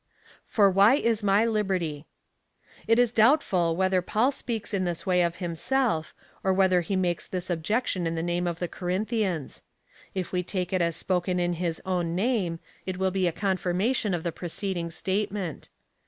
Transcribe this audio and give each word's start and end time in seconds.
For 0.47 0.67
why 0.71 0.95
is 0.95 1.21
my 1.21 1.45
liberty. 1.45 2.07
It 2.87 2.97
is 2.97 3.13
doubtful, 3.13 3.75
whether 3.75 4.01
Paul 4.01 4.31
speaks 4.31 4.73
in 4.73 4.83
this 4.83 5.05
way 5.05 5.21
of 5.21 5.35
himself, 5.35 6.15
or 6.43 6.51
whether 6.53 6.81
he 6.81 6.95
makes 6.95 7.27
this 7.27 7.51
objection 7.51 8.07
in 8.07 8.15
the 8.15 8.23
name 8.23 8.47
of 8.47 8.57
the 8.57 8.67
Corinthians. 8.67 9.61
If 10.15 10.31
we 10.31 10.41
take 10.41 10.73
it 10.73 10.81
as 10.81 10.95
spoken 10.95 11.39
in 11.39 11.53
his 11.53 11.83
own 11.85 12.15
name, 12.15 12.59
it 12.87 12.97
will 12.97 13.11
be 13.11 13.27
a 13.27 13.31
confirmation 13.31 14.15
of 14.15 14.23
the 14.23 14.31
preceding 14.31 14.89
statement. 14.89 15.69